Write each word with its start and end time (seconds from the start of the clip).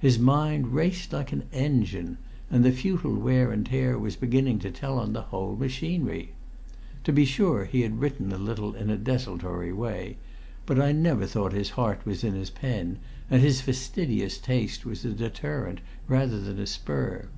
His 0.00 0.18
mind 0.18 0.74
raced 0.74 1.12
like 1.12 1.30
an 1.30 1.44
engine, 1.52 2.18
and 2.50 2.64
the 2.64 2.72
futile 2.72 3.14
wear 3.16 3.52
and 3.52 3.64
tear 3.64 3.96
was 4.00 4.16
beginning 4.16 4.58
to 4.58 4.70
tell 4.72 4.98
on 4.98 5.12
the 5.12 5.22
whole 5.30 5.54
machinery. 5.54 6.34
To 7.04 7.12
be 7.12 7.24
sure, 7.24 7.66
he 7.66 7.82
had 7.82 8.00
written 8.00 8.32
a 8.32 8.36
little 8.36 8.74
in 8.74 8.90
a 8.90 8.96
desultory 8.98 9.72
way, 9.72 10.16
but 10.66 10.80
I 10.80 10.90
never 10.90 11.24
thought 11.24 11.52
his 11.52 11.70
heart 11.78 12.04
was 12.04 12.24
in 12.24 12.34
his 12.34 12.50
pen, 12.50 12.98
and 13.30 13.42
his 13.42 13.60
fastidious 13.60 14.38
taste 14.38 14.84
was 14.84 15.04
a 15.04 15.12
deterrent 15.12 15.82
rather 16.08 16.40
than 16.40 16.58
a 16.58 16.66
spur. 16.66 17.28